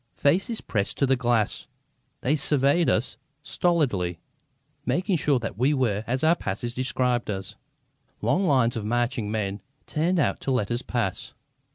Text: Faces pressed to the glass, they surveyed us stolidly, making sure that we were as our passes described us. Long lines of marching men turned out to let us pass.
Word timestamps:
Faces 0.15 0.61
pressed 0.61 0.97
to 0.97 1.05
the 1.05 1.15
glass, 1.15 1.67
they 2.21 2.35
surveyed 2.35 2.89
us 2.89 3.17
stolidly, 3.43 4.17
making 4.83 5.15
sure 5.17 5.37
that 5.37 5.59
we 5.59 5.75
were 5.75 6.03
as 6.07 6.23
our 6.23 6.35
passes 6.35 6.73
described 6.73 7.29
us. 7.29 7.53
Long 8.19 8.47
lines 8.47 8.75
of 8.75 8.83
marching 8.83 9.29
men 9.29 9.61
turned 9.85 10.17
out 10.17 10.39
to 10.39 10.49
let 10.49 10.71
us 10.71 10.81
pass. 10.81 11.35